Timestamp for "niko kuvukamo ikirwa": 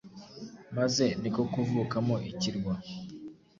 1.21-2.73